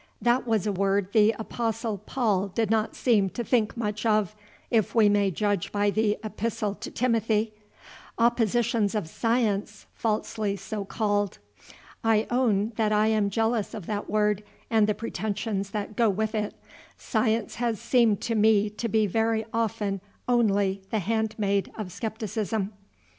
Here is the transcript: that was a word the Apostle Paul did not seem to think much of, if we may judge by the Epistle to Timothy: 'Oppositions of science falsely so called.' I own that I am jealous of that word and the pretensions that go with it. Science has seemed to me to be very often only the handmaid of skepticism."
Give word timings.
that 0.19 0.47
was 0.47 0.65
a 0.65 0.71
word 0.71 1.13
the 1.13 1.31
Apostle 1.37 1.99
Paul 1.99 2.47
did 2.47 2.71
not 2.71 2.95
seem 2.95 3.29
to 3.29 3.43
think 3.43 3.77
much 3.77 4.03
of, 4.03 4.35
if 4.71 4.95
we 4.95 5.09
may 5.09 5.29
judge 5.29 5.71
by 5.71 5.91
the 5.91 6.17
Epistle 6.23 6.73
to 6.73 6.89
Timothy: 6.89 7.53
'Oppositions 8.17 8.95
of 8.95 9.07
science 9.07 9.85
falsely 9.93 10.55
so 10.55 10.83
called.' 10.85 11.37
I 12.03 12.25
own 12.31 12.73
that 12.77 12.91
I 12.91 13.09
am 13.09 13.29
jealous 13.29 13.75
of 13.75 13.85
that 13.85 14.09
word 14.09 14.43
and 14.71 14.87
the 14.87 14.95
pretensions 14.95 15.69
that 15.69 15.95
go 15.95 16.09
with 16.09 16.33
it. 16.33 16.55
Science 16.97 17.53
has 17.61 17.79
seemed 17.79 18.21
to 18.21 18.33
me 18.33 18.71
to 18.71 18.89
be 18.89 19.05
very 19.05 19.45
often 19.53 20.01
only 20.27 20.81
the 20.89 20.97
handmaid 20.97 21.71
of 21.77 21.91
skepticism." 21.91 22.73